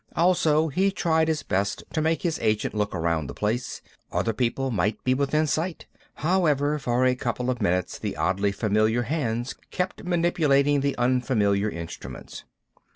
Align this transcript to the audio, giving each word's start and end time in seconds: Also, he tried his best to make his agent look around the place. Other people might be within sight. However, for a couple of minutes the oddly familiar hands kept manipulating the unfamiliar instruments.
Also, 0.15 0.69
he 0.69 0.89
tried 0.89 1.27
his 1.27 1.43
best 1.43 1.83
to 1.93 2.01
make 2.01 2.23
his 2.23 2.39
agent 2.39 2.73
look 2.73 2.95
around 2.95 3.27
the 3.27 3.35
place. 3.35 3.83
Other 4.11 4.33
people 4.33 4.71
might 4.71 5.03
be 5.03 5.13
within 5.13 5.45
sight. 5.45 5.85
However, 6.15 6.79
for 6.79 7.05
a 7.05 7.13
couple 7.13 7.51
of 7.51 7.61
minutes 7.61 7.99
the 7.99 8.17
oddly 8.17 8.51
familiar 8.51 9.03
hands 9.03 9.53
kept 9.69 10.03
manipulating 10.03 10.79
the 10.81 10.97
unfamiliar 10.97 11.69
instruments. 11.69 12.43